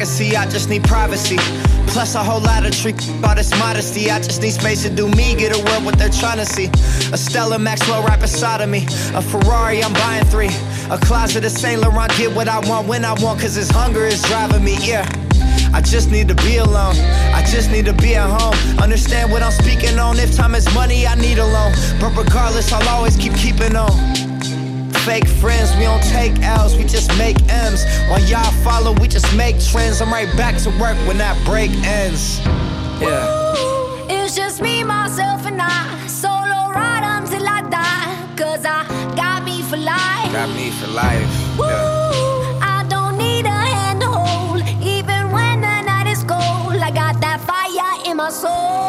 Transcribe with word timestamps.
Can 0.00 0.06
see, 0.06 0.34
I 0.34 0.46
just 0.48 0.70
need 0.70 0.82
privacy. 0.84 1.36
Plus 1.86 2.14
a 2.14 2.24
whole 2.24 2.40
lot 2.40 2.64
of 2.64 2.72
trick, 2.72 2.96
all 3.22 3.34
this 3.34 3.50
modesty. 3.58 4.10
I 4.10 4.18
just 4.18 4.40
need 4.40 4.52
space 4.52 4.82
to 4.84 4.88
do 4.88 5.08
me, 5.08 5.34
get 5.34 5.54
a 5.54 5.62
world 5.62 5.84
what 5.84 5.98
they're 5.98 6.08
trying 6.08 6.38
to 6.38 6.46
see. 6.46 6.68
A 7.12 7.18
Stella 7.18 7.58
Maxwell 7.58 8.02
right 8.02 8.18
beside 8.18 8.62
of 8.62 8.70
me. 8.70 8.86
A 9.14 9.20
Ferrari, 9.20 9.84
I'm 9.84 9.92
buying 9.92 10.24
three. 10.24 10.48
A 10.90 10.96
closet 10.96 11.44
of 11.44 11.50
Saint 11.50 11.82
Laurent, 11.82 12.10
get 12.16 12.34
what 12.34 12.48
I 12.48 12.60
want 12.66 12.88
when 12.88 13.04
I 13.04 13.12
want, 13.22 13.40
cause 13.40 13.54
this 13.56 13.70
hunger 13.70 14.06
is 14.06 14.22
driving 14.22 14.64
me, 14.64 14.76
yeah. 14.80 15.06
I 15.74 15.82
just 15.82 16.10
need 16.10 16.28
to 16.28 16.34
be 16.34 16.56
alone. 16.56 16.96
I 17.34 17.44
just 17.44 17.70
need 17.70 17.84
to 17.86 17.92
be 17.92 18.16
at 18.16 18.28
home. 18.28 18.54
Understand 18.78 19.30
what 19.30 19.42
I'm 19.42 19.52
speaking 19.52 19.98
on. 19.98 20.18
If 20.18 20.34
time 20.34 20.54
is 20.54 20.66
money, 20.74 21.06
I 21.06 21.14
need 21.14 21.38
a 21.38 21.46
loan. 21.46 21.72
But 22.00 22.16
regardless, 22.16 22.72
I'll 22.72 22.88
always 22.88 23.16
keep 23.16 23.34
keeping 23.34 23.76
on 23.76 24.19
fake 25.04 25.26
friends, 25.26 25.74
we 25.76 25.84
don't 25.84 26.02
take 26.02 26.38
L's, 26.42 26.76
we 26.76 26.84
just 26.84 27.16
make 27.16 27.36
M's. 27.48 27.84
While 28.08 28.20
y'all 28.22 28.52
follow, 28.62 28.92
we 29.00 29.08
just 29.08 29.34
make 29.36 29.58
trends. 29.60 30.00
I'm 30.00 30.12
right 30.12 30.30
back 30.36 30.56
to 30.62 30.70
work 30.80 30.96
when 31.06 31.18
that 31.18 31.36
break 31.44 31.70
ends. 31.84 32.40
Yeah. 33.00 33.56
Ooh, 33.56 34.06
it's 34.08 34.34
just 34.34 34.60
me, 34.60 34.84
myself, 34.84 35.46
and 35.46 35.60
I. 35.60 36.06
Solo 36.06 36.70
ride 36.70 37.04
until 37.04 37.46
I 37.48 37.62
die. 37.62 38.36
Cause 38.36 38.64
I 38.64 38.84
got 39.16 39.44
me 39.44 39.62
for 39.62 39.76
life. 39.76 40.32
Got 40.32 40.50
me 40.50 40.70
for 40.70 40.88
life. 40.88 41.30
Yeah. 41.58 42.76
I 42.76 42.84
don't 42.88 43.16
need 43.16 43.46
a 43.46 43.50
hand 43.50 44.00
to 44.02 44.08
hold. 44.08 44.62
Even 44.82 45.30
when 45.30 45.60
the 45.60 45.82
night 45.82 46.08
is 46.08 46.22
cold, 46.24 46.76
I 46.76 46.90
got 46.90 47.20
that 47.20 47.40
fire 47.40 48.10
in 48.10 48.16
my 48.16 48.30
soul. 48.30 48.79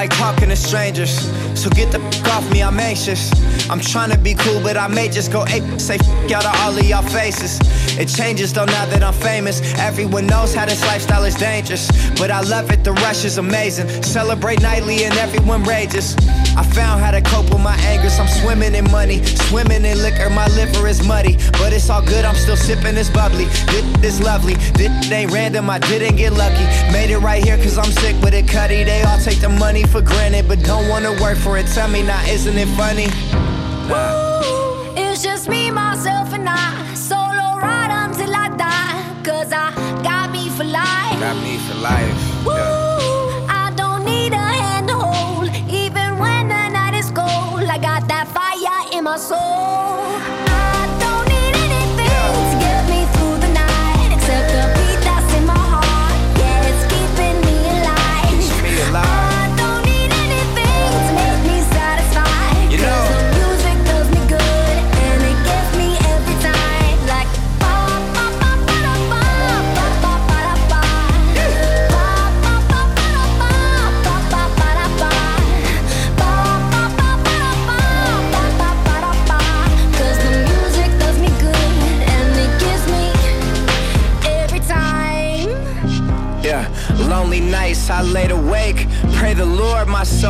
Like 0.00 0.16
talking 0.16 0.48
to 0.48 0.56
strangers. 0.56 1.12
So 1.54 1.68
get 1.68 1.92
the 1.92 1.98
fuck 1.98 2.28
off 2.28 2.50
me, 2.50 2.62
I'm 2.62 2.80
anxious. 2.80 3.30
I'm 3.68 3.80
trying 3.80 4.10
to 4.10 4.16
be 4.16 4.32
cool, 4.32 4.58
but 4.62 4.78
I 4.78 4.88
may 4.88 5.10
just 5.10 5.30
go 5.30 5.44
ape. 5.48 5.78
Say 5.78 5.98
fuck 5.98 6.32
out 6.32 6.46
of 6.46 6.54
all 6.62 6.72
of 6.72 6.82
y'all 6.82 7.02
faces. 7.02 7.60
It 8.00 8.08
changes 8.08 8.54
though 8.54 8.64
now 8.64 8.86
that 8.86 9.02
I'm 9.02 9.12
famous. 9.12 9.60
Everyone 9.78 10.26
knows 10.26 10.54
how 10.54 10.64
this 10.64 10.80
lifestyle 10.86 11.24
is 11.24 11.34
dangerous. 11.34 11.90
But 12.18 12.30
I 12.30 12.40
love 12.40 12.70
it, 12.70 12.82
the 12.82 12.92
rush 12.92 13.26
is 13.26 13.36
amazing. 13.36 14.02
Celebrate 14.02 14.62
nightly 14.62 15.04
and 15.04 15.12
everyone 15.18 15.64
rages. 15.64 16.16
I 16.56 16.62
found 16.62 17.02
how 17.02 17.10
to 17.10 17.20
cope 17.20 17.50
with 17.50 17.60
my 17.60 17.76
angers. 17.92 18.18
I'm 18.18 18.26
swimming 18.26 18.74
in 18.74 18.90
money, 18.90 19.22
swimming 19.48 19.84
in 19.84 19.98
liquor. 20.00 20.30
My 20.30 20.48
liver 20.56 20.88
is 20.88 21.06
muddy, 21.06 21.36
but 21.60 21.74
it's 21.74 21.90
all 21.90 22.00
good. 22.00 22.24
I'm 22.24 22.36
still 22.36 22.56
sipping 22.56 22.94
this 22.94 23.10
bubbly. 23.10 23.44
This 24.00 24.14
is 24.14 24.20
lovely. 24.22 24.54
This 24.80 25.12
ain't 25.12 25.30
random. 25.30 25.68
I 25.68 25.78
didn't 25.78 26.16
get 26.16 26.32
lucky. 26.32 26.64
Made 26.92 27.10
it 27.10 27.18
right 27.18 27.44
here 27.44 27.58
cause 27.58 27.76
I'm 27.76 27.92
sick 28.00 28.16
with 28.22 28.32
it, 28.32 28.48
cutty. 28.48 28.82
They 28.82 29.02
all 29.02 29.18
take 29.18 29.40
the 29.40 29.50
money 29.50 29.84
for 29.84 30.00
granted, 30.00 30.48
but 30.48 30.62
don't 30.64 30.88
wanna 30.88 31.12
work 31.20 31.36
for 31.36 31.58
it. 31.58 31.66
Tell 31.66 31.88
me 31.88 32.02
now, 32.02 32.24
isn't 32.24 32.56
it 32.56 32.68
funny? 32.78 33.08
Got 41.30 41.44
me 41.44 41.58
for 41.58 41.74
life. 41.74 42.44
Yeah. 42.44 43.46
I 43.48 43.72
don't 43.76 44.04
need 44.04 44.32
a 44.32 44.36
hand 44.36 44.88
to 44.88 44.94
hold. 44.96 45.48
Even 45.70 46.18
when 46.18 46.48
the 46.48 46.68
night 46.70 46.94
is 46.94 47.12
cold, 47.12 47.62
I 47.70 47.78
got 47.78 48.08
that 48.08 48.26
fire 48.26 48.98
in 48.98 49.04
my 49.04 49.16
soul. 49.16 49.89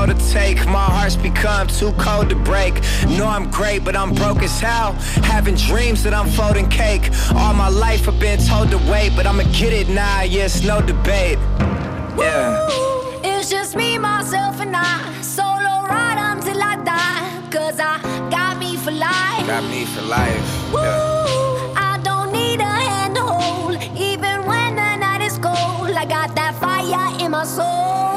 To 0.00 0.15
take. 0.33 0.66
My 0.66 0.87
heart's 0.87 1.15
become 1.15 1.69
too 1.69 1.93
cold 1.93 2.31
to 2.31 2.37
break. 2.37 2.75
Know 3.06 3.27
I'm 3.27 3.50
great, 3.50 3.84
but 3.84 3.94
I'm 3.94 4.15
broke 4.15 4.43
as 4.43 4.59
hell. 4.59 4.93
Having 5.34 5.56
dreams 5.56 6.03
that 6.05 6.15
I'm 6.15 6.28
folding 6.31 6.71
cake. 6.71 7.11
All 7.34 7.53
my 7.53 7.69
life 7.69 8.09
I've 8.09 8.19
been 8.19 8.41
told 8.41 8.71
to 8.71 8.78
wait, 8.91 9.12
but 9.15 9.27
I'ma 9.27 9.43
get 9.53 9.75
it 9.75 9.91
now. 9.91 10.22
Yes, 10.22 10.65
no 10.65 10.81
debate. 10.81 11.39
Yeah. 12.19 12.66
Woo, 12.66 13.21
it's 13.22 13.50
just 13.50 13.77
me, 13.77 13.99
myself, 13.99 14.59
and 14.60 14.75
I. 14.75 15.21
Solo 15.21 15.72
ride 15.87 16.19
until 16.33 16.60
I 16.62 16.77
die. 16.77 17.50
Cause 17.50 17.78
I 17.78 18.00
got 18.31 18.59
me 18.59 18.78
for 18.78 18.93
life. 18.93 19.47
Got 19.47 19.65
me 19.71 19.84
for 19.84 20.03
life. 20.03 20.72
Woo, 20.72 20.81
yeah. 20.81 21.21
my 27.31 27.44
soul 27.44 28.09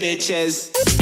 bitches. 0.00 0.99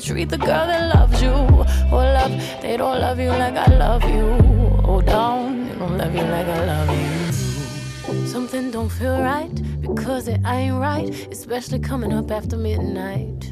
Treat 0.00 0.30
the 0.30 0.38
girl 0.38 0.66
that 0.66 0.94
loves 0.94 1.22
you. 1.22 1.30
Oh, 1.30 1.96
love, 1.96 2.32
they 2.62 2.76
don't 2.76 2.98
love 2.98 3.18
you 3.18 3.28
like 3.28 3.54
I 3.54 3.66
love 3.76 4.04
you. 4.04 4.38
Oh, 4.84 5.00
down, 5.00 5.68
they 5.68 5.74
don't 5.74 5.98
love 5.98 6.14
you 6.14 6.22
like 6.22 6.46
I 6.46 6.64
love 6.64 6.88
you. 6.98 8.26
Something 8.26 8.70
don't 8.70 8.88
feel 8.88 9.20
right 9.20 9.54
because 9.80 10.28
it 10.28 10.40
ain't 10.46 10.76
right, 10.76 11.10
especially 11.30 11.78
coming 11.78 12.12
up 12.12 12.30
after 12.30 12.56
midnight. 12.56 13.51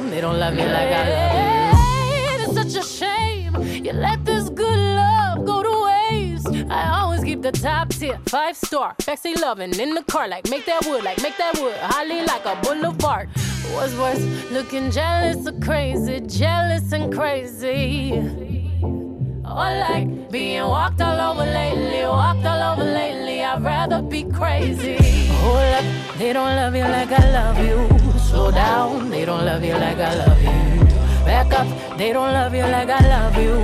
they 0.21 0.27
don't 0.27 0.39
love 0.39 0.53
you 0.53 0.65
like 0.65 0.91
I 0.93 1.09
love 1.09 2.13
you. 2.13 2.45
It's 2.45 2.53
such 2.53 2.83
a 2.83 2.87
shame 2.87 3.55
you 3.83 3.91
let 3.91 4.23
this 4.23 4.49
good 4.49 4.77
love 4.77 5.45
go 5.45 5.63
to 5.63 5.75
waste. 5.85 6.47
I 6.69 6.99
always 6.99 7.23
keep 7.23 7.41
the 7.41 7.51
top 7.51 7.89
tier, 7.89 8.19
five 8.27 8.55
star, 8.55 8.93
sexy 8.99 9.33
loving 9.33 9.73
in 9.79 9.95
the 9.95 10.03
car, 10.03 10.27
like 10.27 10.47
make 10.47 10.67
that 10.67 10.85
wood, 10.85 11.03
like 11.03 11.19
make 11.23 11.37
that 11.37 11.57
wood, 11.59 11.75
holly 11.77 12.23
like 12.23 12.45
a 12.45 12.55
boulevard. 12.61 13.29
What's 13.73 13.95
worse, 13.95 14.23
looking 14.51 14.91
jealous 14.91 15.47
or 15.47 15.59
crazy, 15.59 16.19
jealous 16.19 16.91
and 16.91 17.11
crazy. 17.11 18.13
Or 19.43 19.71
like 19.87 20.29
being 20.29 20.61
walked 20.61 21.01
all 21.01 21.19
over 21.31 21.51
lately, 21.51 22.03
walked 22.03 22.45
all 22.45 22.73
over 22.73 22.83
lately. 22.83 23.43
I'd 23.43 23.63
rather 23.63 24.03
be 24.03 24.23
crazy. 24.25 24.97
Hold 25.41 25.57
up, 25.57 26.17
they 26.19 26.31
don't 26.31 26.55
love 26.55 26.75
you 26.75 26.83
like 26.83 27.11
I 27.11 27.31
love 27.31 27.57
you. 27.65 28.00
Slow 28.31 28.49
down, 28.49 29.09
they 29.09 29.25
don't 29.25 29.43
love 29.43 29.61
you 29.61 29.73
like 29.73 29.97
I 29.97 30.15
love 30.15 30.41
you. 30.41 30.85
Back 31.25 31.51
up, 31.51 31.97
they 31.97 32.13
don't 32.13 32.31
love 32.31 32.55
you 32.55 32.63
like 32.63 32.89
I 32.89 33.01
love 33.15 33.35
you. 33.35 33.55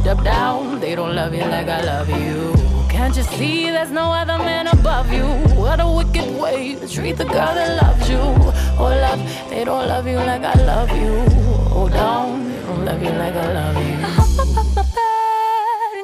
Step 0.00 0.22
down, 0.22 0.78
they 0.78 0.94
don't 0.94 1.16
love 1.16 1.34
you 1.34 1.42
like 1.42 1.66
I 1.66 1.82
love 1.82 2.08
you. 2.08 2.54
Can't 2.88 3.16
you 3.16 3.24
see 3.24 3.68
there's 3.70 3.90
no 3.90 4.12
other 4.12 4.38
man 4.38 4.68
above 4.68 5.12
you? 5.12 5.26
What 5.58 5.80
a 5.80 5.88
wicked 5.90 6.40
way 6.40 6.76
to 6.76 6.86
treat 6.86 7.16
the 7.16 7.24
girl 7.24 7.52
that 7.58 7.82
loves 7.82 8.08
you. 8.08 8.18
Oh, 8.18 8.52
Hold 8.78 9.02
up, 9.10 9.18
they 9.50 9.64
don't 9.64 9.88
love 9.88 10.06
you 10.06 10.18
like 10.18 10.44
I 10.44 10.54
love 10.70 10.90
you. 10.90 11.14
Oh, 11.26 11.74
Hold 11.74 11.92
down, 11.92 12.48
they 12.48 12.60
don't 12.62 12.84
love 12.84 13.02
you 13.02 13.10
like 13.10 13.34
I 13.34 13.52
love 13.58 13.76
you 13.76 13.96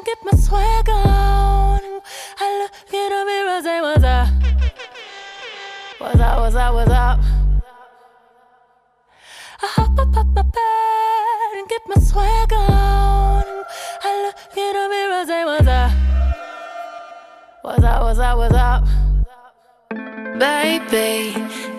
Get 0.05 0.19
my 0.25 0.37
swag 0.37 0.89
on. 0.89 1.81
I 2.41 2.47
look 2.59 2.73
in 2.93 3.09
the 3.15 3.25
mirror, 3.31 3.63
say 3.63 3.81
what's 3.81 4.03
up. 4.03 4.29
What's 5.99 6.21
up, 6.21 6.41
what's 6.41 6.57
up, 6.57 6.75
what's 6.75 6.91
up? 6.91 7.38
I 9.61 9.67
hop 9.67 9.99
up, 9.99 10.17
up 10.17 10.27
my 10.27 10.43
bed 10.43 11.59
and 11.59 11.69
get 11.69 11.83
my 11.89 12.01
swag 12.01 12.53
on. 12.53 13.45
I 14.05 14.23
look 14.23 14.57
in 14.57 14.73
the 14.73 14.89
mirror, 14.89 15.27
say 15.27 15.45
what's 15.45 15.67
up. 15.67 15.91
What's 17.63 17.83
up, 17.83 18.03
what's 18.03 18.19
up, 18.21 18.39
what's 18.39 18.55
up? 18.55 18.85
Baby, 20.39 21.33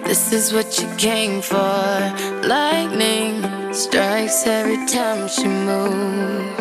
this 0.03 0.33
is 0.33 0.51
what 0.51 0.77
you 0.77 0.93
came 0.97 1.41
for. 1.41 1.55
Lightning 2.45 3.45
strikes 3.73 4.45
every 4.45 4.85
time 4.85 5.29
she 5.29 5.47
moves. 5.47 6.59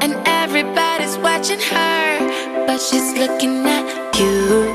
And 0.00 0.14
everybody's 0.24 1.18
watching 1.18 1.60
her, 1.60 2.64
but 2.66 2.78
she's 2.80 3.12
looking 3.12 3.66
at 3.66 4.18
you. 4.18 4.72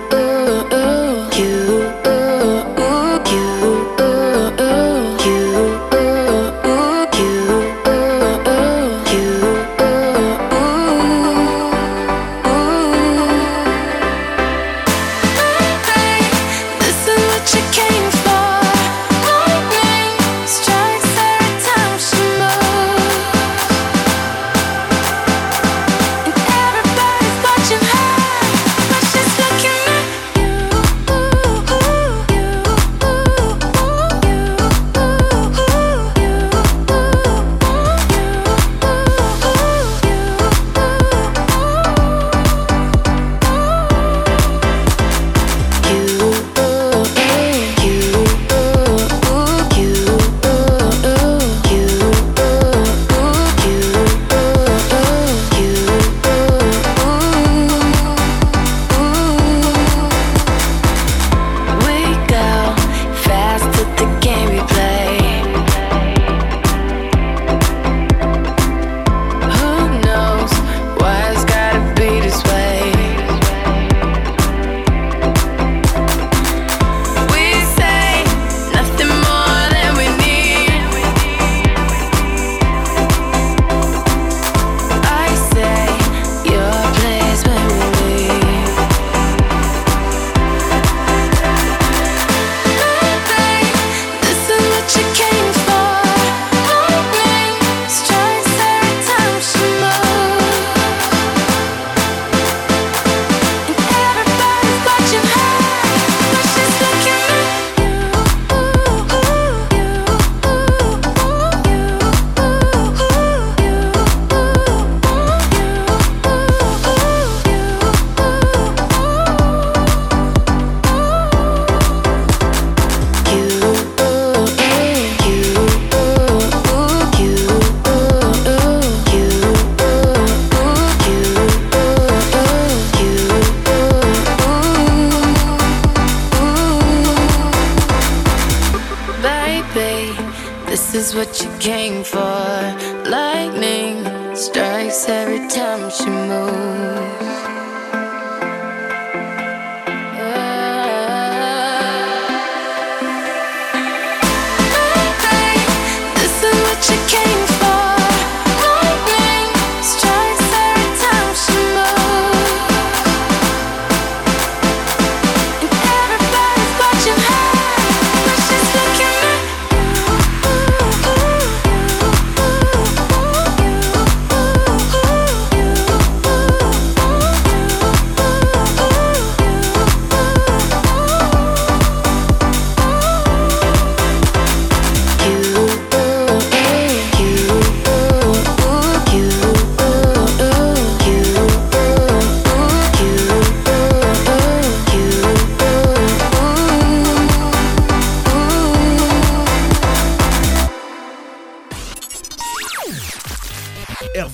what 141.16 141.37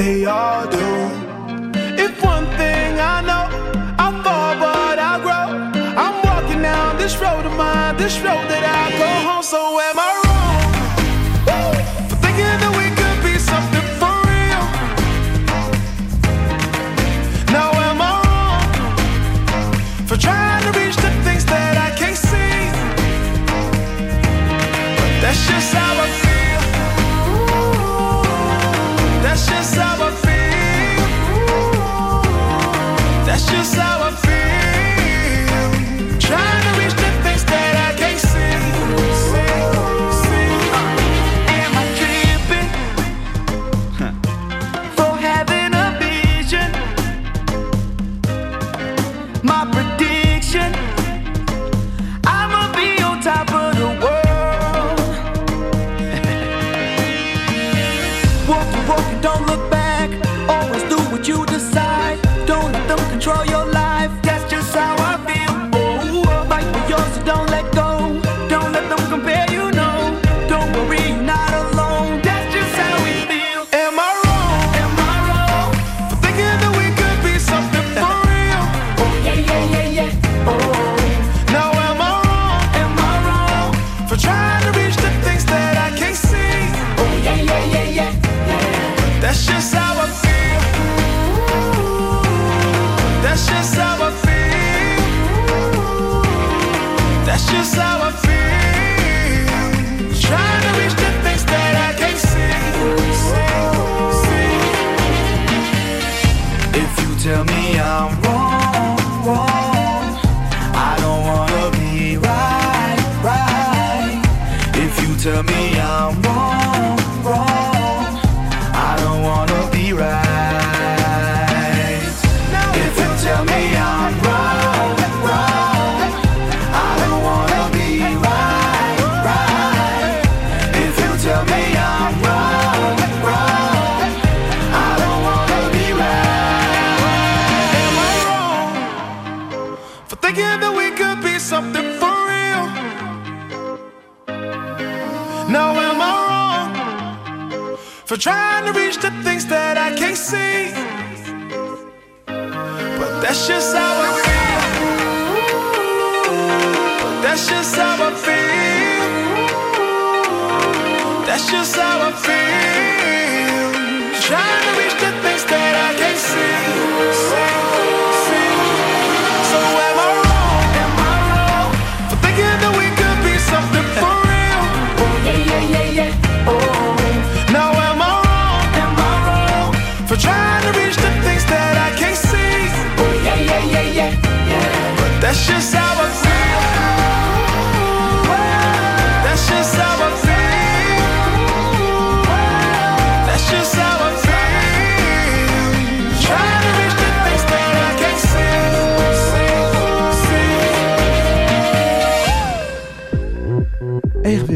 they 0.00 0.24
all 0.24 0.66
do. 0.66 1.19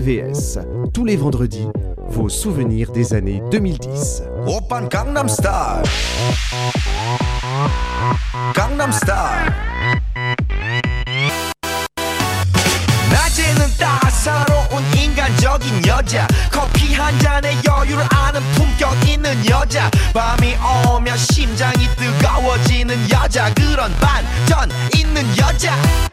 RVVS, 0.03 0.59
tous 0.93 1.05
les 1.05 1.15
vendredis, 1.15 1.67
vos 2.09 2.27
souvenirs 2.27 2.91
des 2.91 3.13
années 3.13 3.41
2010. 3.49 4.23
Open 4.45 4.89
Gangnam 4.89 5.29
Style. 5.29 5.83
Gangnam 8.53 8.91
Style. 8.91 9.53
낮에는 13.09 13.67
따사로운 13.79 14.83
인간적인 14.97 15.87
여자 15.87 16.27
커피 16.51 16.93
한 16.93 17.17
잔에 17.19 17.55
여유를 17.65 18.03
아는 18.13 18.41
품격 18.55 19.07
있는 19.07 19.31
여자 19.49 19.89
밤이 20.13 20.55
오면 20.89 21.15
심장이 21.17 21.87
뜨거워지는 21.95 23.09
여자 23.09 23.53
그런 23.53 23.93
반전 24.01 24.69
있는 24.93 25.23
여자 25.37 25.73
너는 25.73 26.12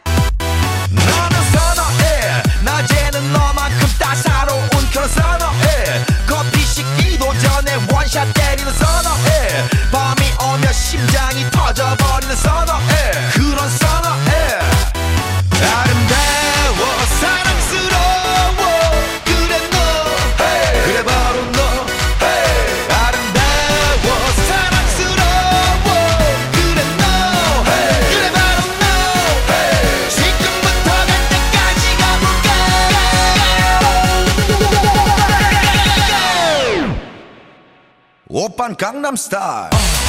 낮에는 2.64 3.32
너만큼 3.32 3.88
따사로운 3.98 4.68
그런 4.90 5.08
선어해. 5.08 6.04
커피 6.26 6.64
식기도 6.64 7.32
전에 7.38 7.78
원샷 7.90 8.32
때리는 8.34 8.72
선어해. 8.72 9.68
밤이 9.90 10.32
오면 10.40 10.72
심장이 10.72 11.50
터져버리는 11.50 12.36
선어해. 12.36 13.10
그런 13.32 13.68
Japan 38.62 38.76
Gangnam 38.76 39.16
Style. 39.16 40.01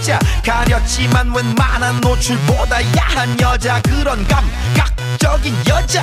여자 0.00 0.18
가렸지만 0.42 1.30
웬만한 1.30 2.00
노출보다 2.00 2.78
야한 2.96 3.38
여자 3.38 3.82
그런 3.82 4.26
감각적인 4.26 5.54
여자. 5.68 6.02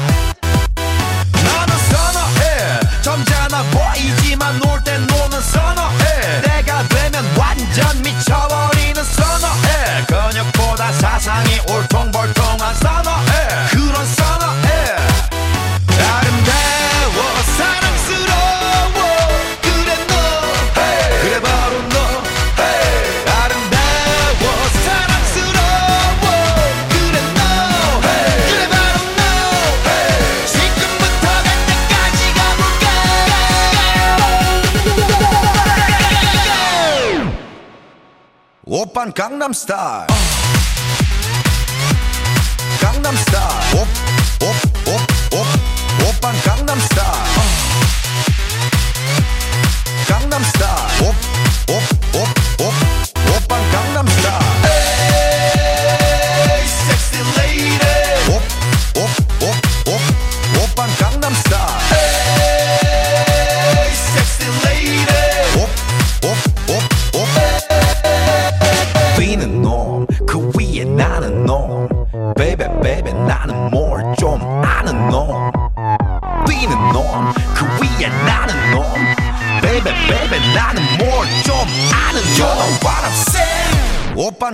나는 1.33 1.77
선어해. 1.89 2.79
점잖아 3.01 3.63
보이지만 3.71 4.60
놀 4.60 4.79
땐 4.83 5.01
노는 5.07 5.41
선어해. 5.41 6.41
내가 6.41 6.88
되면 6.88 7.25
완전 7.39 7.99
미쳐버리는 8.03 9.03
선어해. 9.03 10.05
근육보다 10.05 10.91
사상이 10.93 11.60
올통벌통 11.67 12.37
오빤 38.96 39.12
강남스타일 39.12 40.06
강남스타일 42.80 43.76
옵옵옵옵 44.40 45.46
오빤 46.08 46.40
강남스타일 46.40 47.11
강남스타일 50.08 50.75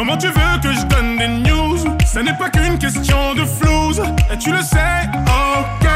Comment 0.00 0.16
tu 0.16 0.28
veux 0.28 0.58
que 0.62 0.72
je 0.72 0.82
donne 0.86 1.18
des 1.18 1.28
news? 1.28 1.76
Ce 2.06 2.20
n'est 2.20 2.32
pas 2.32 2.48
qu'une 2.48 2.78
question 2.78 3.34
de 3.34 3.44
flouze, 3.44 4.00
et 4.32 4.38
tu 4.38 4.50
le 4.50 4.62
sais, 4.62 5.02
ok. 5.26 5.88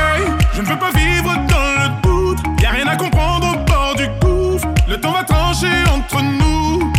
Je 0.53 0.61
ne 0.61 0.67
veux 0.67 0.77
pas 0.77 0.90
vivre 0.90 1.35
dans 1.49 1.83
le 1.83 2.03
doute, 2.03 2.38
y 2.61 2.67
a 2.67 2.71
rien 2.73 2.87
à 2.87 2.97
comprendre 2.97 3.57
au 3.57 3.64
bord 3.64 3.95
du 3.97 4.07
gouffre. 4.21 4.69
Le 4.87 5.01
temps 5.01 5.12
va 5.12 5.25
trancher 5.25 5.85
entre 5.90 6.23
nous. 6.23 6.93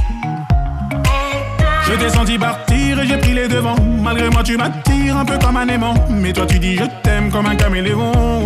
Je 1.88 2.10
senti 2.10 2.38
partir 2.38 3.00
et 3.00 3.08
j'ai 3.08 3.18
pris 3.18 3.34
les 3.34 3.48
devants. 3.48 3.76
Malgré 4.02 4.30
moi, 4.30 4.44
tu 4.44 4.58
m'attires 4.58 5.18
un 5.18 5.26
peu 5.26 5.38
comme 5.38 5.58
un 5.58 5.68
aimant. 5.68 5.94
Mais 6.10 6.34
toi, 6.34 6.46
tu 6.46 6.60
dis 6.60 6.76
je 6.76 6.86
t'aime 7.04 7.30
comme 7.32 7.46
un 7.46 7.56
caméléon. 7.56 8.45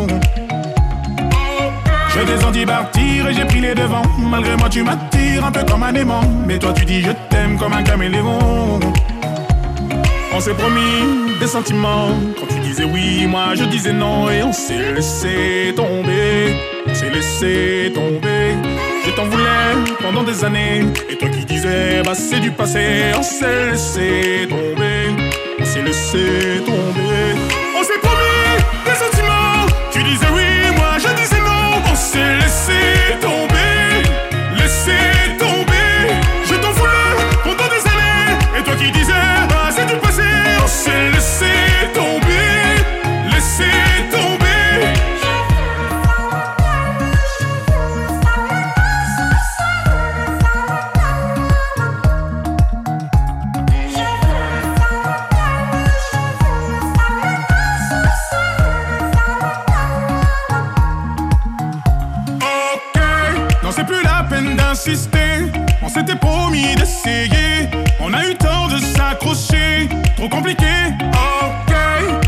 Je 2.27 2.41
senti 2.41 2.65
partir 2.65 3.27
et 3.27 3.34
j'ai 3.34 3.45
pris 3.45 3.62
les 3.62 3.73
devants. 3.73 4.01
Malgré 4.17 4.55
moi, 4.58 4.69
tu 4.69 4.84
m'attires 4.84 5.45
un 5.45 5.51
peu 5.51 5.63
comme 5.63 5.84
un 5.84 5.93
aimant. 5.93 6.21
Mais 6.45 6.60
toi, 6.60 6.73
tu 6.73 6.86
dis 6.86 7.01
je 7.01 7.12
t'aime 7.29 7.58
comme 7.58 7.73
un 7.73 7.84
caméléon. 7.84 8.79
On 10.32 10.39
s'est 10.39 10.53
promis 10.53 11.38
des 11.39 11.47
sentiments. 11.47 12.10
Quand 12.39 12.47
tu 12.47 12.60
disais 12.60 12.84
oui, 12.84 13.25
moi 13.27 13.55
je 13.55 13.63
disais 13.63 13.93
non. 13.93 14.29
Et 14.29 14.43
on 14.43 14.53
s'est 14.53 14.93
laissé 14.93 15.73
tomber. 15.75 16.55
On 16.88 16.93
s'est 16.93 17.10
laissé 17.10 17.91
tomber. 17.93 18.55
Je 19.05 19.12
t'en 19.12 19.25
voulais 19.25 19.95
pendant 20.01 20.23
des 20.23 20.43
années. 20.43 20.84
Et 21.10 21.15
toi 21.17 21.29
qui 21.29 21.45
disais, 21.45 22.01
bah 22.05 22.13
c'est 22.13 22.39
du 22.39 22.51
passé. 22.51 23.12
On 23.17 23.23
s'est 23.23 23.71
laissé 23.71 24.47
tomber. 24.49 25.15
On 25.60 25.65
s'est 25.65 25.82
laissé 25.82 26.62
tomber. 26.65 27.36
On 27.77 27.84
s'est 27.84 27.99
promis 28.01 28.55
des 28.86 28.95
sentiments. 29.03 29.65
Tu 29.91 30.03
disais 30.03 30.27
oui, 30.36 30.43
s'est 32.19 32.36
laissé 32.38 33.19
tomber. 33.21 33.49
Trop 70.19 70.27
compliqué. 70.27 70.65
Ok, 71.13 71.73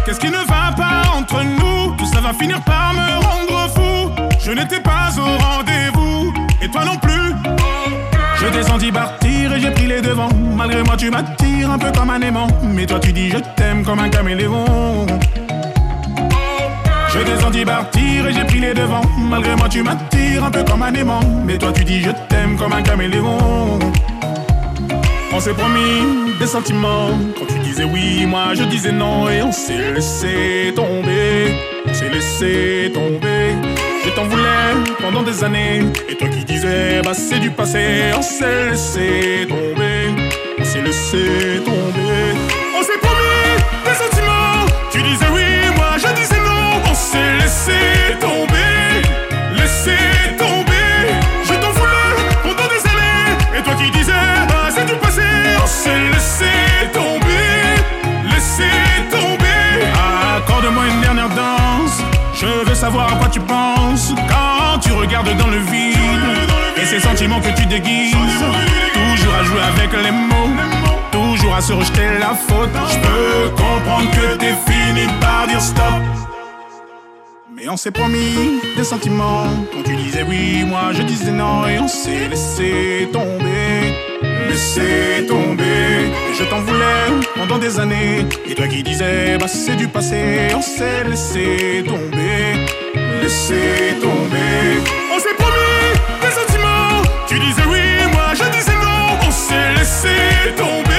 qu'est-ce 0.05 0.19
qui 0.21 0.29
ne 0.29 0.37
va 0.37 0.71
pas 0.77 1.11
entre 1.13 1.43
nous? 1.43 1.93
Tout 1.97 2.05
ça 2.05 2.21
va 2.21 2.31
finir 2.31 2.61
par 2.61 2.93
me 2.93 3.19
rendre 3.25 3.69
fou. 3.75 4.11
Je 4.39 4.51
n'étais 4.51 4.79
pas 4.79 5.09
au 5.17 5.37
rendez-vous. 5.43 6.33
Et 6.61 6.69
toi 6.69 6.85
non 6.85 6.95
plus. 6.95 7.33
Je 8.37 8.61
senti 8.61 8.93
partir 8.93 9.53
et 9.53 9.59
j'ai 9.59 9.71
pris 9.71 9.87
les 9.87 10.01
devants. 10.01 10.29
Malgré 10.55 10.83
moi, 10.83 10.95
tu 10.95 11.09
m'attires 11.09 11.69
un 11.69 11.77
peu 11.77 11.91
comme 11.91 12.09
un 12.09 12.21
aimant. 12.21 12.47
Mais 12.63 12.85
toi, 12.85 12.97
tu 12.97 13.11
dis 13.11 13.29
je 13.29 13.39
t'aime 13.57 13.83
comme 13.83 13.99
un 13.99 14.07
caméléon. 14.07 15.05
Je 17.09 17.41
senti 17.41 17.65
partir 17.65 18.25
et 18.25 18.33
j'ai 18.33 18.45
pris 18.45 18.59
les 18.61 18.73
devants. 18.73 19.01
Malgré 19.17 19.53
moi, 19.57 19.67
tu 19.67 19.83
m'attires 19.83 20.45
un 20.45 20.51
peu 20.51 20.63
comme 20.63 20.81
un 20.81 20.93
aimant. 20.93 21.19
Mais 21.45 21.57
toi, 21.57 21.73
tu 21.73 21.83
dis 21.83 22.01
je 22.01 22.11
t'aime 22.29 22.55
comme 22.55 22.71
un 22.71 22.83
caméléon. 22.83 23.79
On 25.41 25.43
s'est 25.43 25.53
promis 25.55 26.37
des 26.39 26.45
sentiments. 26.45 27.17
Quand 27.35 27.47
tu 27.47 27.57
disais 27.61 27.83
oui, 27.83 28.27
moi 28.27 28.53
je 28.53 28.61
disais 28.61 28.91
non 28.91 29.27
et 29.27 29.41
on 29.41 29.51
s'est 29.51 29.91
laissé 29.91 30.71
tomber. 30.75 31.55
On 31.83 31.91
s'est 31.95 32.09
laissé 32.09 32.91
tomber. 32.93 33.55
Je 34.05 34.11
t'en 34.11 34.25
voulais 34.25 34.93
pendant 35.01 35.23
des 35.23 35.43
années. 35.43 35.81
Et 36.07 36.15
toi 36.15 36.27
qui 36.27 36.45
disais, 36.45 37.01
bah 37.03 37.15
c'est 37.15 37.39
du 37.39 37.49
passé. 37.49 38.11
On 38.15 38.21
s'est 38.21 38.69
laissé 38.69 39.47
tomber. 39.49 40.13
On 40.59 40.63
s'est 40.63 40.83
laissé 40.83 41.63
tomber. 41.65 42.37
On 42.77 42.83
s'est 42.83 42.99
promis 43.01 43.57
des 43.83 43.95
sentiments. 43.95 44.67
Tu 44.91 45.01
disais 45.01 45.25
oui, 45.33 45.75
moi 45.75 45.97
je 45.97 46.13
disais 46.21 46.37
non. 46.37 46.83
On 46.87 46.93
s'est 46.93 47.37
laissé 47.39 48.19
tomber. 48.19 48.30
Savoir 62.81 63.13
à 63.13 63.15
quoi 63.15 63.29
tu 63.29 63.39
penses 63.41 64.11
quand 64.27 64.79
tu 64.79 64.91
regardes 64.91 65.37
dans 65.37 65.51
le 65.55 65.59
vide. 65.71 66.29
Et 66.81 66.85
ces 66.85 66.99
sentiments 66.99 67.39
que 67.39 67.53
tu 67.55 67.67
déguises, 67.67 68.11
toujours 68.11 69.35
à 69.39 69.43
jouer 69.43 69.63
avec 69.73 69.91
les 70.05 70.11
mots, 70.29 70.53
toujours 71.11 71.53
à 71.53 71.61
se 71.61 71.73
rejeter 71.73 72.07
la 72.19 72.33
faute. 72.47 72.75
Je 72.93 72.97
peux 73.05 73.49
comprendre 73.63 74.09
que 74.17 74.35
t'es 74.41 74.55
fini 74.67 75.05
par 75.19 75.45
dire 75.47 75.61
stop. 75.61 76.01
Et 77.63 77.69
on 77.69 77.77
s'est 77.77 77.91
promis 77.91 78.59
des 78.75 78.83
sentiments. 78.83 79.45
Quand 79.71 79.83
tu 79.83 79.95
disais 79.95 80.25
oui, 80.27 80.63
moi 80.65 80.85
je 80.93 81.03
disais 81.03 81.31
non. 81.31 81.67
Et 81.67 81.77
on 81.77 81.87
s'est 81.87 82.29
laissé 82.31 83.07
tomber, 83.13 83.93
laissé 84.49 85.27
tomber. 85.27 86.09
Et 86.31 86.33
je 86.39 86.43
t'en 86.45 86.61
voulais 86.61 87.27
pendant 87.35 87.59
des 87.59 87.79
années. 87.79 88.25
Et 88.49 88.55
toi 88.55 88.67
qui 88.67 88.81
disais, 88.81 89.37
bah 89.39 89.47
c'est 89.47 89.75
du 89.75 89.87
passé. 89.87 90.47
On 90.55 90.61
s'est 90.61 91.03
laissé 91.07 91.83
tomber, 91.85 92.20
laissé 93.21 93.99
tomber. 94.01 94.81
On 95.13 95.19
s'est 95.19 95.35
promis 95.37 95.91
des 96.21 96.31
sentiments. 96.31 97.01
Tu 97.27 97.39
disais 97.39 97.63
oui, 97.69 97.79
moi 98.11 98.33
je 98.33 98.43
disais 98.57 98.73
non. 98.73 99.17
On 99.27 99.31
s'est 99.31 99.73
laissé 99.77 100.09
tomber, 100.57 100.90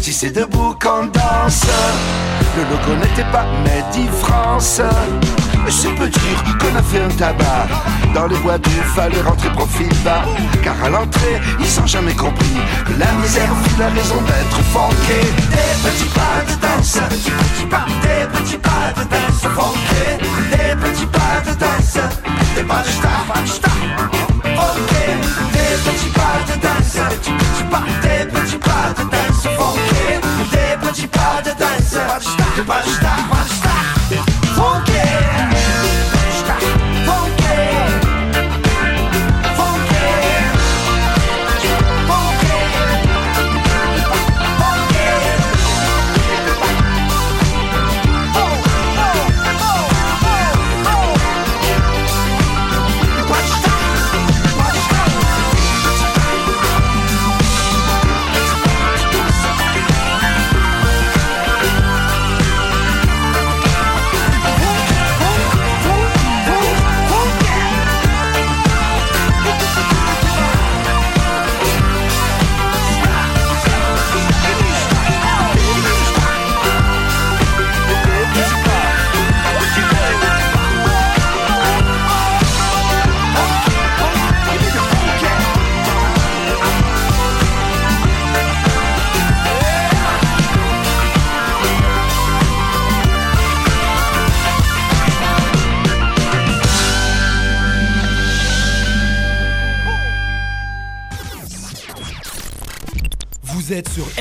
Si 0.00 0.12
c'est 0.12 0.30
debout 0.30 0.76
qu'on 0.80 1.06
danse, 1.06 1.66
le 2.56 2.62
logo 2.62 2.94
n'était 3.00 3.28
pas 3.32 3.44
Made 3.64 3.96
in 3.96 4.12
France. 4.22 4.80
C'est 5.68 5.92
peu 5.96 6.06
dire 6.06 6.44
qu'on 6.60 6.76
a 6.78 6.82
fait 6.82 7.02
un 7.02 7.08
tabac. 7.08 7.66
Dans 8.14 8.28
les 8.28 8.36
bois 8.36 8.58
du 8.58 8.70
fallait 8.94 9.20
rentrer 9.22 9.50
profil 9.50 9.88
bas. 10.04 10.22
Car 10.62 10.76
à 10.84 10.90
l'entrée, 10.90 11.40
ils 11.58 11.80
ont 11.80 11.86
jamais 11.88 12.14
compris 12.14 12.54
que 12.86 12.92
la 13.00 13.10
misère 13.20 13.50
fut 13.64 13.80
la 13.80 13.88
raison 13.88 14.20
d'être 14.22 14.62
funké. 14.70 15.20
Des 15.50 15.90
petits 15.90 16.10
pas 16.14 16.44
de 16.46 16.54
danse, 16.60 17.00
petits 17.08 17.32
petits 17.32 17.66
pas, 17.66 17.86
des 18.02 18.38
petits 18.38 18.58
pas 18.58 18.92
de 18.96 19.02
danse 19.10 19.42
funky, 19.56 20.04
des 20.52 20.76
petits 20.76 21.06
pas 21.06 21.40
de 21.44 21.52
danse, 21.58 21.98
des 22.54 22.62
pas 22.62 22.82
de 22.82 22.88
star, 22.88 23.26
de 23.34 23.50
des 25.52 25.76
petits 25.90 26.12
pas 26.14 26.38
de 26.46 26.54
danse, 26.62 26.96
petits 27.10 27.32
petits 27.32 27.68
pas, 27.70 27.82
des 28.02 28.09
pas 32.64 32.82
de 32.82 33.39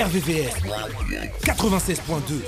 RVVS 0.10 0.58
96.2 1.46 2.42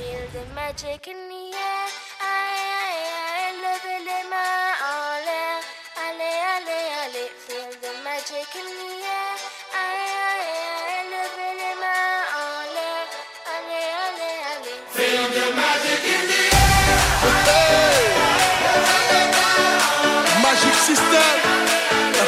Magic 20.42 20.74
System, 20.74 21.32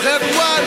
Red 0.05 0.21
One, 0.37 0.65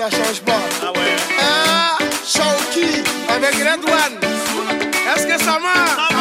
êtes 0.00 0.12
sur 0.12 0.24
RVVS 3.28 3.64
96.2. 5.24 6.13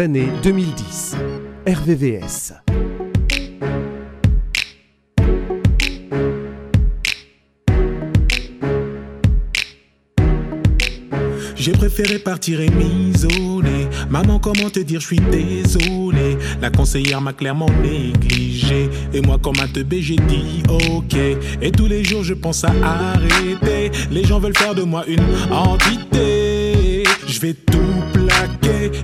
années 0.00 0.28
2010. 0.42 1.16
RVVS. 1.66 2.54
J'ai 11.54 11.72
préféré 11.72 12.18
partir 12.18 12.62
et 12.62 12.70
m'isoler. 12.70 13.88
Maman, 14.08 14.38
comment 14.38 14.70
te 14.70 14.80
dire, 14.80 15.00
je 15.00 15.06
suis 15.06 15.20
désolé. 15.20 16.38
La 16.62 16.70
conseillère 16.70 17.20
m'a 17.20 17.34
clairement 17.34 17.68
négligé. 17.82 18.88
Et 19.12 19.20
moi, 19.20 19.36
comme 19.36 19.60
un 19.60 19.68
teubé, 19.68 20.00
j'ai 20.00 20.16
dit 20.16 20.62
ok. 20.70 21.14
Et 21.60 21.70
tous 21.70 21.86
les 21.86 22.02
jours, 22.02 22.24
je 22.24 22.32
pense 22.32 22.64
à 22.64 22.72
arrêter. 22.82 23.90
Les 24.10 24.24
gens 24.24 24.40
veulent 24.40 24.56
faire 24.56 24.74
de 24.74 24.82
moi 24.82 25.04
une 25.06 25.20
entité. 25.50 27.04
Je 27.26 27.40
vais 27.40 27.52
tout 27.52 28.19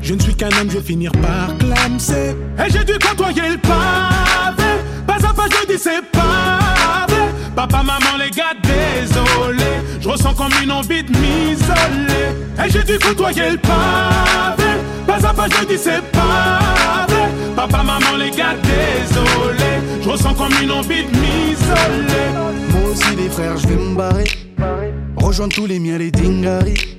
je 0.03 0.15
ne 0.15 0.21
suis 0.21 0.35
qu'un 0.35 0.49
homme, 0.61 0.71
je 0.71 0.79
vais 0.79 0.85
finir 0.85 1.13
par 1.13 1.57
clamser. 1.59 2.37
Et 2.59 2.71
j'ai 2.71 2.85
dû 2.85 2.95
côtoyer 2.99 3.51
le 3.51 3.59
pavé. 3.59 4.71
Pas 5.07 5.15
à 5.15 5.33
pas, 5.33 5.47
je 5.51 5.67
dis 5.67 5.79
c'est 5.79 6.03
pavé. 6.13 7.23
Papa, 7.55 7.79
maman, 7.79 8.17
les 8.19 8.31
gars, 8.31 8.55
désolé. 8.63 9.65
Je 10.01 10.09
ressens 10.09 10.35
comme 10.35 10.53
une 10.63 10.71
envie 10.71 11.03
de 11.03 11.11
m'isoler. 11.11 12.35
Et 12.65 12.71
j'ai 12.71 12.83
dû 12.85 12.99
côtoyer 12.99 13.51
le 13.53 13.59
pavé. 13.59 14.71
Pas 15.07 15.29
à 15.29 15.35
pas, 15.35 15.47
je 15.49 15.67
dis 15.67 15.79
c'est 15.79 16.03
pavé. 16.13 17.23
Papa, 17.55 17.79
maman, 17.79 18.17
les 18.19 18.31
gars, 18.31 18.55
désolé. 18.63 20.03
Je 20.03 20.09
ressens 20.09 20.35
comme 20.35 20.53
une 20.63 20.71
envie 20.71 21.05
de 21.05 21.11
m'isoler. 21.11 22.29
Moi 22.71 22.91
aussi, 22.91 23.17
les 23.17 23.29
frères, 23.29 23.57
je 23.57 23.67
vais 23.67 23.77
me 23.77 23.97
barrer. 23.97 24.25
Rejoindre 25.17 25.55
tous 25.55 25.67
les 25.67 25.79
miens, 25.79 25.99
les 25.99 26.11
dingaris 26.11 26.97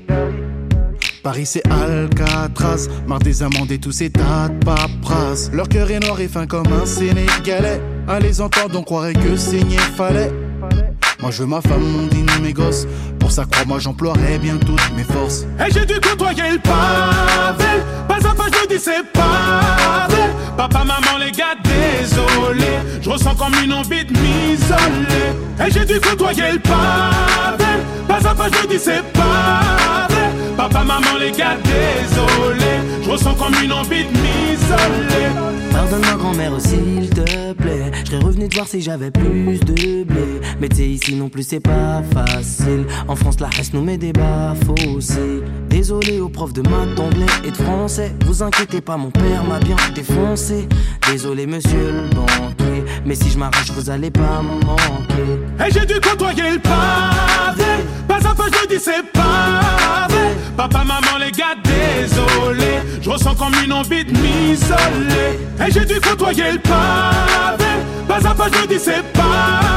Paris 1.27 1.45
c'est 1.45 1.63
Alcatraz, 1.69 2.87
marre 3.05 3.19
des 3.19 3.43
amendes 3.43 3.69
et 3.69 3.79
tous 3.79 3.91
ces 3.91 4.09
tas 4.09 4.47
de 4.47 4.63
paperasses. 4.63 5.51
Leur 5.51 5.67
cœur 5.67 5.91
est 5.91 5.99
noir 5.99 6.21
et 6.21 6.29
fin 6.29 6.47
comme 6.47 6.67
un 6.71 6.85
Sénégalais. 6.85 7.81
À 8.07 8.21
les 8.21 8.39
entendre, 8.39 8.79
on 8.79 8.81
croirait 8.81 9.11
que 9.11 9.35
saigner 9.35 9.77
fallait. 9.97 10.31
Moi 11.19 11.31
je 11.31 11.39
veux 11.39 11.49
ma 11.49 11.59
femme, 11.59 11.81
mon 11.83 12.07
dîner, 12.07 12.31
mes 12.41 12.53
gosses. 12.53 12.87
Pour 13.19 13.29
ça, 13.29 13.43
crois-moi, 13.43 13.77
j'emploierai 13.79 14.37
bien 14.37 14.55
toutes 14.55 14.79
mes 14.95 15.03
forces. 15.03 15.45
Et 15.59 15.69
j'ai 15.69 15.85
dû 15.85 15.99
côtoyer 15.99 16.49
le 16.49 16.59
pavé. 16.59 17.83
Pas 18.07 18.25
à 18.25 18.33
pas, 18.33 18.45
je 18.45 18.67
dis 18.69 18.79
c'est 18.81 19.03
pas 19.11 20.07
vrai. 20.07 20.29
Papa, 20.55 20.85
maman, 20.85 21.17
les 21.19 21.31
gars, 21.33 21.57
désolé. 21.61 22.71
Je 23.01 23.09
ressens 23.09 23.35
comme 23.35 23.53
une 23.61 23.73
envie 23.73 24.05
de 24.05 24.13
m'isoler. 24.13 25.35
Et 25.59 25.71
j'ai 25.71 25.83
dû 25.83 25.99
côtoyer 25.99 26.53
le 26.53 26.59
pavé. 26.59 27.83
Pas 28.07 28.29
à 28.29 28.33
pas, 28.33 28.47
je 28.47 28.67
dis 28.69 28.79
c'est 28.79 29.01
vrai. 29.13 29.76
Papa, 30.57 30.83
maman, 30.83 31.17
les 31.19 31.31
gars, 31.31 31.55
désolé. 31.63 32.81
Je 33.03 33.09
ressens 33.11 33.35
comme 33.35 33.53
une 33.63 33.71
envie 33.71 34.03
de 34.03 34.09
m'isoler. 34.09 35.29
Pardonne-moi 35.71 36.15
grand-mère 36.15 36.59
s'il 36.59 37.11
te 37.11 37.53
plaît. 37.53 37.91
Je 38.03 38.09
serais 38.09 38.23
revenu 38.23 38.49
te 38.49 38.55
voir 38.55 38.67
si 38.67 38.81
j'avais 38.81 39.11
plus 39.11 39.59
de 39.59 40.03
blé. 40.03 40.41
Mais 40.59 40.67
t'es 40.67 40.87
ici 40.87 41.15
non 41.15 41.29
plus 41.29 41.43
c'est 41.43 41.59
pas 41.59 42.01
facile. 42.11 42.85
En 43.07 43.15
France 43.15 43.39
la 43.39 43.49
reste 43.49 43.75
nous 43.75 43.83
met 43.83 43.99
des 43.99 44.11
bas 44.13 44.55
Désolé 45.69 46.19
aux 46.19 46.29
profs 46.29 46.53
de 46.53 46.63
maths, 46.63 46.95
d'anglais 46.95 47.27
et 47.45 47.51
de 47.51 47.57
français. 47.57 48.11
Vous 48.25 48.41
inquiétez 48.41 48.81
pas 48.81 48.97
mon 48.97 49.11
père 49.11 49.43
m'a 49.43 49.59
bien 49.59 49.75
défoncé. 49.93 50.67
Désolé 51.11 51.45
monsieur 51.45 51.91
le 51.91 52.15
banquier. 52.15 52.83
Mais 53.05 53.13
si 53.13 53.29
je 53.29 53.37
m'arrache 53.37 53.69
vous 53.69 53.91
allez 53.91 54.09
pas 54.09 54.41
me 54.41 54.65
manquer. 54.65 55.67
Et 55.67 55.71
j'ai 55.71 55.85
dû 55.85 55.99
côtoyer 55.99 56.53
le 56.53 56.59
pavé 56.59 57.66
Pas 58.07 58.15
à 58.15 58.35
pas 58.35 58.45
je 58.51 58.67
dis 58.67 58.79
c'est 58.79 59.03
pas 59.11 60.07
vrai. 60.09 60.35
Papa, 60.55 60.79
maman, 60.79 61.17
les 61.19 61.31
gars, 61.31 61.55
désolé. 61.63 62.79
Je 63.01 63.09
ressens 63.09 63.35
comme 63.35 63.53
une 63.63 63.73
envie 63.73 64.03
de 64.03 64.11
m'isoler. 64.11 65.39
Et 65.65 65.71
j'ai 65.71 65.85
dû 65.85 65.99
côtoyer 65.99 66.53
le 66.53 66.59
pavé. 66.59 67.71
Pas 68.07 68.27
à 68.27 68.33
pas 68.33 68.47
je 68.51 68.67
dis 68.67 68.79
c'est 68.79 69.03
pas 69.13 69.76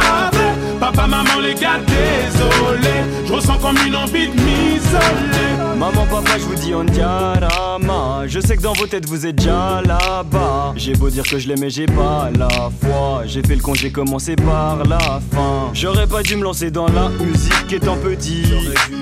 Papa, 0.81 1.07
maman, 1.07 1.41
les 1.43 1.55
gars, 1.55 1.79
désolé. 1.87 3.05
Je 3.27 3.33
ressens 3.33 3.59
comme 3.59 3.77
une 3.87 3.95
envie 3.95 4.29
de 4.29 4.33
m'isoler. 4.33 5.77
Maman, 5.79 6.07
papa, 6.07 6.39
je 6.39 6.45
vous 6.45 6.55
dis 6.55 6.75
on 6.75 6.85
diarama 6.85 8.27
Je 8.27 8.41
sais 8.41 8.57
que 8.57 8.63
dans 8.63 8.73
vos 8.73 8.87
têtes 8.87 9.07
vous 9.07 9.27
êtes 9.27 9.37
déjà 9.37 9.83
là-bas. 9.87 10.73
J'ai 10.77 10.95
beau 10.95 11.11
dire 11.11 11.25
que 11.25 11.39
je 11.39 11.49
l'aimais, 11.49 11.71
j'ai 11.71 11.87
pas 11.87 12.31
la 12.39 12.49
foi. 12.83 13.23
J'ai 13.27 13.43
fait 13.43 13.57
le 13.57 13.63
con, 13.63 13.75
j'ai 13.75 13.93
commencé 13.93 14.37
par 14.37 14.85
la 14.87 14.99
fin. 14.99 15.71
J'aurais 15.75 16.07
pas 16.07 16.23
dû 16.23 16.37
me 16.37 16.45
lancer 16.45 16.71
dans 16.71 16.89
la 16.89 17.09
musique 17.09 17.73
étant 17.73 17.97
petit. 17.97 18.45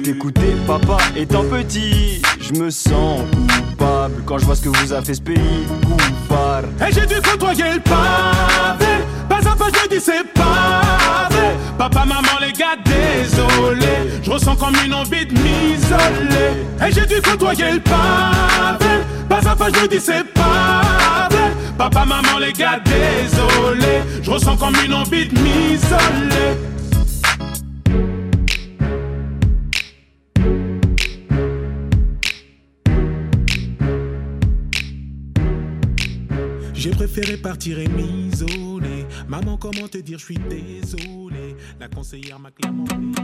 T'écouter 0.03 0.57
papa 0.67 0.99
étant 1.17 1.45
petit. 1.45 2.23
Je 2.41 2.61
me 2.61 2.71
sens 2.71 3.23
coupable 3.61 4.23
quand 4.27 4.39
je 4.39 4.45
vois 4.45 4.57
ce 4.57 4.63
que 4.63 4.69
vous 4.69 4.93
a 4.93 5.03
fait 5.03 5.15
ce 5.15 5.23
pays 5.23 5.67
coupable 5.83 6.69
Et 6.87 6.93
j'ai 6.93 7.07
dû 7.07 7.21
côtoyer 7.23 7.65
le 7.75 7.81
pavé. 7.81 9.05
Pas 9.29 9.37
à 9.37 9.57
pas 9.57 9.67
je 9.83 9.89
dis 9.89 10.01
c'est 10.01 10.27
pas 10.33 10.68
Papa, 11.91 12.05
maman, 12.05 12.39
les 12.43 12.53
gars, 12.53 12.77
désolé. 12.85 14.21
Je 14.23 14.31
ressens 14.31 14.57
comme 14.57 14.75
une 14.85 14.93
envie 14.93 15.25
de 15.25 15.33
m'isoler. 15.33 16.67
Et 16.87 16.93
j'ai 16.93 17.07
dû 17.07 17.23
côtoyer 17.23 17.73
le 17.73 17.81
pavé. 17.81 19.05
Pas 19.27 19.49
à 19.49 19.57
pas 19.57 19.69
je 19.69 19.87
dis 19.87 20.01
c'est 20.01 20.25
pas 20.35 21.29
Papa, 21.79 22.05
maman, 22.05 22.39
les 22.41 22.53
gars, 22.53 22.81
désolé. 22.85 24.03
Je 24.23 24.31
ressens 24.31 24.57
comme 24.57 24.75
une 24.85 24.93
envie 24.93 25.29
de 25.29 25.39
m'isoler 25.41 26.59
J'ai 36.79 36.91
préféré 36.91 37.37
partir 37.37 37.81
et 37.81 37.89
m'isoler. 37.89 39.05
Maman, 39.27 39.57
comment 39.57 39.89
te 39.89 39.99
dire, 39.99 40.21
je 40.21 40.27
suis 40.27 40.39
désolé. 40.49 41.57
La 41.81 41.89
conseillère 41.89 42.39
m'a 42.39 42.53
clairement 42.53 42.85
dit. 42.85 43.21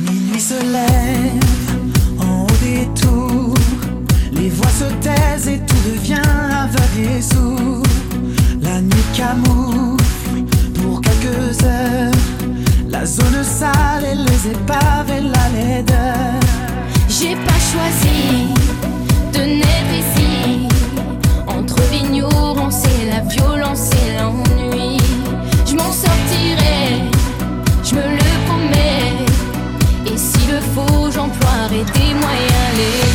Minuit 0.00 0.40
se 0.40 0.60
lève 0.72 2.20
en 2.20 2.42
haut 2.42 2.58
des 2.60 2.88
tours. 3.00 3.54
Les 4.32 4.48
voix 4.48 4.68
se 4.68 4.92
taisent 5.00 5.46
et 5.46 5.60
tout 5.60 5.76
devient 5.88 6.20
aveugle 6.50 7.18
et 7.18 7.22
sourd. 7.22 7.86
La 8.60 8.80
nuit 8.80 9.06
camoufle 9.16 10.42
pour 10.74 11.00
quelques 11.00 11.62
heures. 11.62 12.12
La 12.88 13.06
zone 13.06 13.44
sale 13.44 14.06
et 14.10 14.16
les 14.16 14.50
épaves 14.50 15.08
et 15.08 15.20
la 15.20 15.48
laideur. 15.50 16.40
J'ai 17.08 17.36
pas 17.36 17.60
choisi 17.60 18.73
la 23.14 23.20
violence 23.20 23.90
et 23.92 24.18
l'ennui, 24.18 24.98
je 25.66 25.74
m'en 25.74 25.92
sortirai, 25.92 27.02
je 27.84 27.94
me 27.94 28.02
le 28.02 28.30
promets. 28.46 30.12
Et 30.12 30.16
s'il 30.16 30.50
le 30.50 30.60
faut, 30.74 31.10
j'emploierai 31.12 31.84
des 31.94 32.14
moyens 32.14 32.70
légaux. 32.76 33.13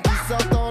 qui 0.00 0.10
s'entend. 0.28 0.63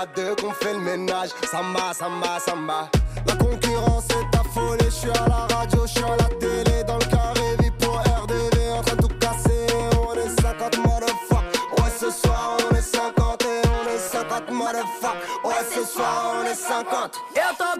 À 0.00 0.06
deux 0.06 0.34
qu'on 0.36 0.52
fait 0.52 0.72
le 0.72 0.80
ménage. 0.80 1.30
Samba, 1.50 1.92
samba, 1.92 2.38
samba. 2.40 2.88
La 3.26 3.34
concurrence 3.36 4.06
est 4.08 4.38
affolée, 4.38 4.84
je 4.86 4.90
suis 4.90 5.10
à 5.10 5.28
la 5.28 5.54
radio, 5.54 5.82
je 5.86 5.92
suis 5.92 6.04
à 6.04 6.16
la 6.16 6.28
télé, 6.38 6.84
dans 6.84 6.96
le 6.96 7.04
carré, 7.04 7.56
vie 7.60 7.70
pour 7.72 7.98
RDV, 7.98 8.70
en 8.72 8.82
train 8.82 8.96
de 8.96 9.02
tout 9.02 9.18
casser. 9.18 9.66
On 9.98 10.14
est 10.14 10.40
50 10.40 10.78
motherfuck. 10.78 11.44
Ouais, 11.78 11.92
ce 11.98 12.10
soir 12.10 12.56
on 12.70 12.74
est 12.74 12.82
50 12.82 13.42
et 13.42 13.62
on 13.68 13.94
est 13.94 13.98
50 13.98 14.50
motherfuck. 14.50 15.16
Ouais, 15.44 15.64
ce 15.74 15.84
soir 15.84 16.34
on 16.40 16.46
est 16.46 16.54
50. 16.54 17.16
Eu 17.36 17.56
tô 17.58 17.79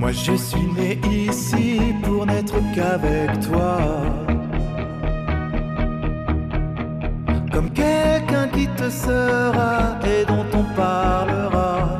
Moi 0.00 0.12
je 0.12 0.32
suis 0.34 0.66
né 0.78 0.98
ici 1.10 1.78
pour 2.02 2.24
n'être 2.24 2.54
qu'avec 2.74 3.38
toi. 3.40 3.76
Comme 7.52 7.70
quelqu'un 7.70 8.48
qui 8.48 8.66
te 8.68 8.88
sera 8.88 9.98
et 10.02 10.24
dont 10.24 10.46
on 10.54 10.64
parlera. 10.74 11.98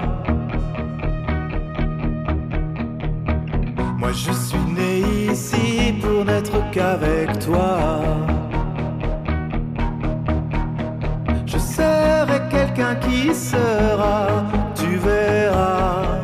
Moi 3.98 4.12
je 4.12 4.32
suis 4.32 4.66
né 4.78 5.30
ici 5.30 5.92
pour 6.00 6.24
n'être 6.24 6.58
qu'avec 6.70 7.38
toi. 7.38 8.00
Je 11.44 11.58
serai 11.58 12.40
quelqu'un 12.50 12.94
qui 12.94 13.34
sera, 13.34 14.26
tu 14.74 14.96
verras. 14.96 16.19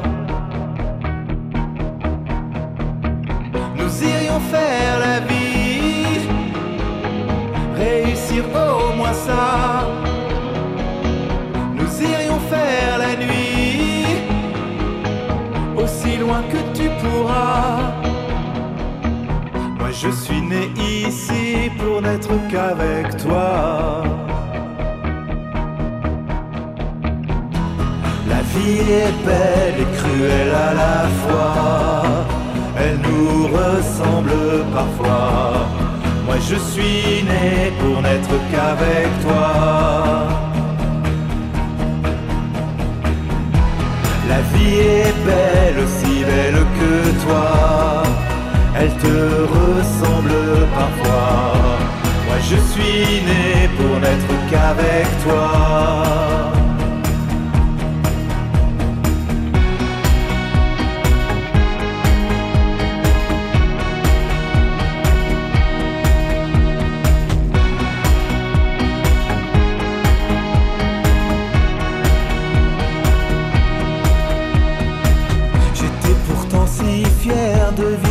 La 5.06 5.20
vie, 5.20 6.20
réussir 7.74 8.44
au 8.54 8.96
moins 8.96 9.12
ça. 9.12 9.86
Nous 11.74 11.90
irions 12.02 12.40
faire 12.52 12.98
la 12.98 13.12
nuit, 13.24 14.06
aussi 15.76 16.16
loin 16.18 16.42
que 16.52 16.60
tu 16.78 16.88
pourras. 17.00 17.92
Moi 19.78 19.90
je 19.92 20.10
suis 20.10 20.42
né 20.42 20.70
ici 20.78 21.70
pour 21.78 22.02
n'être 22.02 22.34
qu'avec 22.50 23.16
toi. 23.24 24.02
La 28.28 28.40
vie 28.52 28.80
est 29.02 29.14
belle 29.24 29.78
et 29.84 29.90
cruelle 29.96 30.54
à 30.68 30.74
la 30.74 30.96
fois. 31.20 32.35
Nous 33.16 33.46
ressemble 33.46 34.64
parfois. 34.74 35.66
Moi 36.26 36.36
je 36.48 36.56
suis 36.56 37.22
né 37.24 37.72
pour 37.80 38.02
n'être 38.02 38.34
qu'avec 38.50 39.08
toi. 39.22 40.28
La 44.28 44.40
vie 44.52 44.80
est 44.80 45.14
belle, 45.24 45.78
aussi 45.84 46.24
belle 46.24 46.60
que 46.78 47.24
toi. 47.24 48.02
Elle 48.78 48.92
te 49.04 49.16
ressemble 49.58 50.36
parfois. 50.74 51.52
Moi 52.26 52.38
je 52.50 52.56
suis 52.72 53.22
né 53.28 53.70
pour 53.78 53.98
n'être 54.00 54.50
qu'avec 54.50 55.06
toi. 55.24 56.55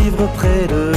Vivre 0.05 0.27
près 0.33 0.67
de 0.67 0.94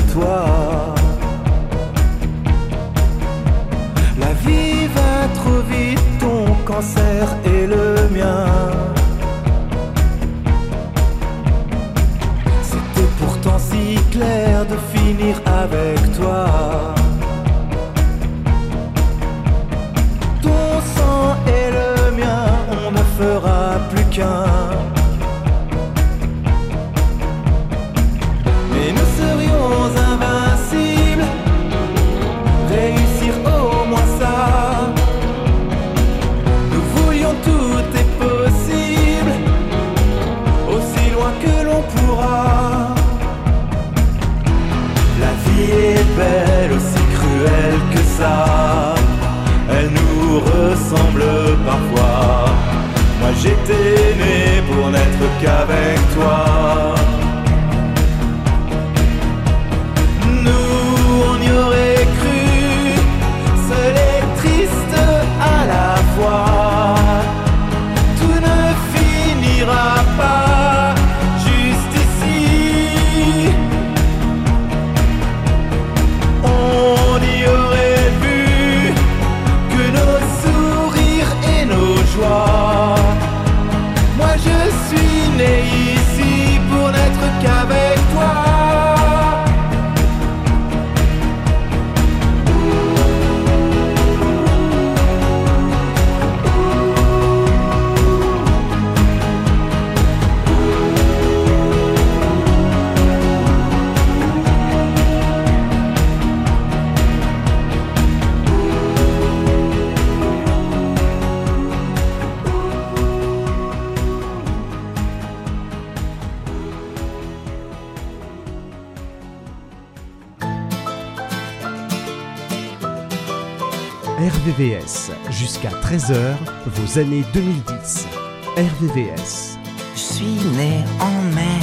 Jusqu'à 125.31 125.69
13h, 125.69 126.35
vos 126.67 126.99
années 126.99 127.23
2010. 127.33 128.09
RVVS. 128.57 129.57
Je 129.95 130.01
suis 130.01 130.41
né 130.57 130.83
en 130.99 131.23
mai, 131.33 131.61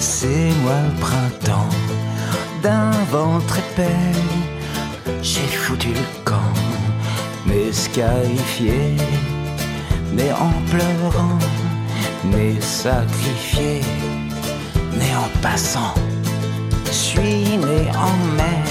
c'est 0.00 0.50
moi 0.64 0.74
le 0.88 1.00
printemps. 1.00 1.68
D'un 2.64 2.90
ventre 3.12 3.58
épais, 3.58 4.12
j'ai 5.22 5.46
foutu 5.46 5.90
le 5.90 6.24
camp. 6.24 6.52
mais 7.46 7.72
scarifié, 7.72 8.96
né 10.12 10.32
en 10.32 10.50
pleurant, 10.68 11.38
né 12.24 12.60
sacrifié, 12.60 13.82
né 14.98 15.14
en 15.14 15.40
passant. 15.42 15.94
Je 16.86 16.90
suis 16.90 17.56
né 17.56 17.88
en 17.94 18.16
mai, 18.34 18.64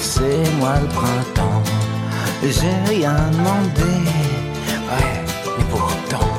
c'est 0.00 0.50
moi 0.58 0.74
le 0.80 0.88
printemps 0.88 1.71
j'ai 2.50 2.94
rien 2.94 3.16
demandé. 3.30 3.92
Ouais, 4.88 5.24
mais 5.56 5.64
pourtant, 5.70 6.32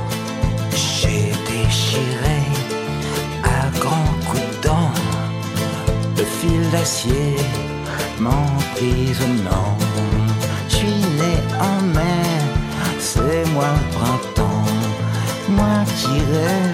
j'ai 0.72 1.32
déchiré 1.48 2.40
à 3.44 3.70
grands 3.80 4.16
coups 4.28 4.42
de 4.42 4.68
dents 4.68 4.94
le 6.18 6.24
fil 6.24 6.70
d'acier 6.72 7.38
m'emprisonnant. 8.20 9.78
Je 10.70 10.76
suis 10.76 10.88
né 11.20 11.36
en 11.60 11.82
mai, 11.96 12.30
c'est 13.00 13.46
moi 13.54 13.70
le 13.78 13.98
printemps, 13.98 14.66
moi 15.50 15.84
qui 15.98 16.20
rêve 16.34 16.73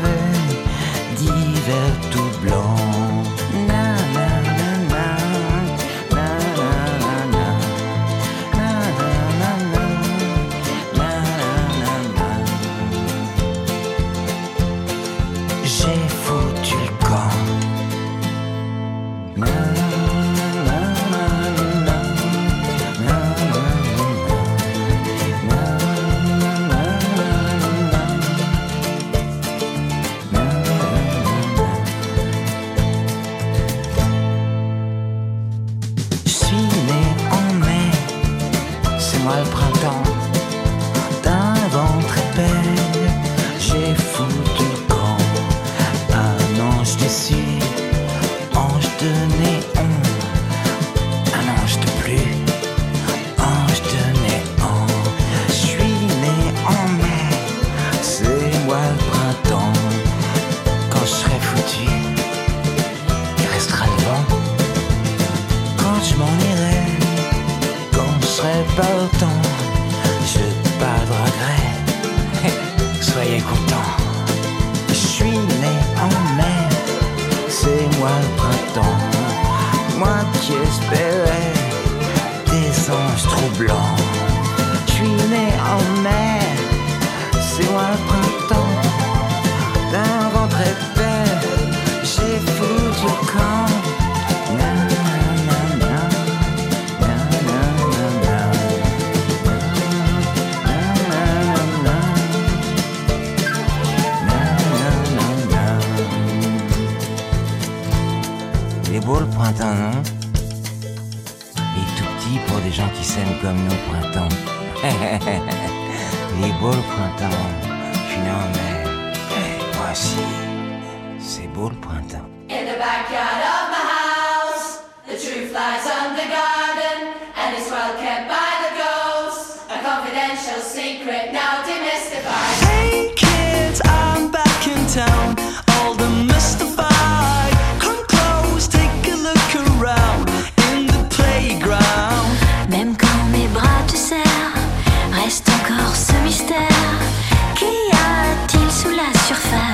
surface. 149.17 149.68